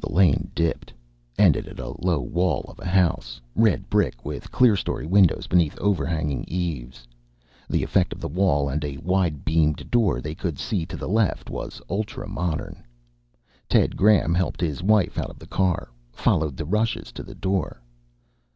[0.00, 0.92] The lane dipped,
[1.36, 6.44] ended at a low wall of a house red brick with clerestory windows beneath overhanging
[6.46, 7.08] eaves.
[7.68, 11.08] The effect of the wall and a wide beamed door they could see to the
[11.08, 12.84] left was ultramodern.
[13.68, 17.82] Ted Graham helped his wife out of the car, followed the Rushes to the door.